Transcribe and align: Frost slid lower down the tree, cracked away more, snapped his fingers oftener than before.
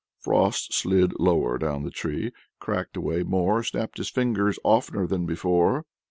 Frost 0.17 0.73
slid 0.73 1.13
lower 1.19 1.59
down 1.59 1.83
the 1.83 1.91
tree, 1.91 2.31
cracked 2.59 2.97
away 2.97 3.21
more, 3.21 3.61
snapped 3.61 3.99
his 3.99 4.09
fingers 4.09 4.57
oftener 4.63 5.05
than 5.05 5.27
before. 5.27 5.85